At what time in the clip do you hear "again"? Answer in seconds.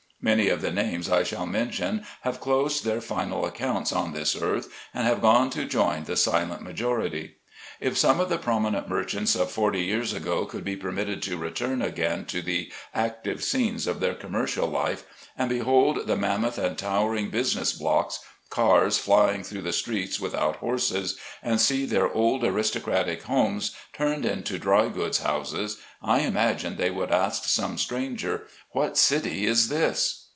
11.81-12.25